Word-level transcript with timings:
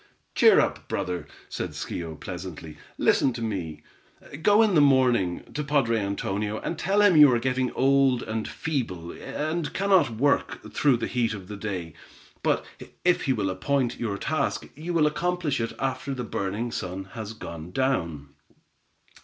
"Cheer 0.33 0.59
up, 0.59 0.87
brother," 0.89 1.27
said 1.47 1.75
Schio, 1.75 2.15
pleasantly. 2.19 2.75
"Listen 2.97 3.33
to 3.33 3.41
me. 3.43 3.83
Go 4.41 4.63
in 4.63 4.73
the 4.73 4.81
morning, 4.81 5.43
to 5.53 5.63
padre 5.63 5.99
Antonio, 5.99 6.57
and 6.61 6.79
tell 6.79 7.03
him 7.03 7.15
you 7.15 7.31
are 7.31 7.37
getting 7.37 7.71
old 7.73 8.23
and 8.23 8.47
feeble, 8.47 9.11
and 9.11 9.71
cannot 9.75 10.09
work 10.09 10.73
through 10.73 10.97
the 10.97 11.05
heat 11.05 11.35
of 11.35 11.47
the 11.47 11.55
day, 11.55 11.93
but 12.41 12.65
if 13.05 13.25
he 13.25 13.33
will 13.33 13.51
appoint 13.51 13.99
your 13.99 14.17
task, 14.17 14.67
you 14.73 14.91
will 14.91 15.05
accomplish 15.05 15.61
it 15.61 15.73
after 15.77 16.15
the 16.15 16.23
burning 16.23 16.71
sun 16.71 17.03
has 17.13 17.33
gone 17.33 17.69
down. 17.69 18.29